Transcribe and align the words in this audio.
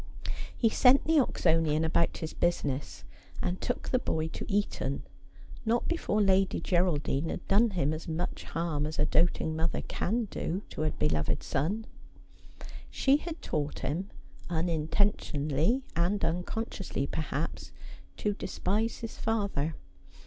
He 0.57 0.67
sent 0.69 1.03
the 1.05 1.19
Oxonian 1.19 1.85
about 1.85 2.17
his 2.17 2.33
business, 2.33 3.03
and 3.39 3.61
took 3.61 3.89
the 3.89 3.99
boy 3.99 4.29
to 4.29 4.51
Eton, 4.51 5.03
not 5.63 5.87
before 5.87 6.23
Lady 6.23 6.59
Geraldine 6.59 7.29
had 7.29 7.47
done 7.47 7.69
him 7.69 7.93
as 7.93 8.07
much 8.07 8.45
harm 8.45 8.87
as 8.87 8.97
a 8.97 9.05
doting 9.05 9.55
mother 9.55 9.81
can 9.83 10.25
do 10.31 10.63
to 10.71 10.81
a 10.81 10.89
beloved 10.89 11.43
son. 11.43 11.85
She 12.89 13.17
had 13.17 13.43
taught 13.43 13.77
him, 13.81 14.09
unintentionally 14.49 15.83
and 15.95 16.25
unconsciously, 16.25 17.05
perhaps, 17.05 17.71
to 18.17 18.33
despise 18.33 19.01
his 19.01 19.19
father. 19.19 19.75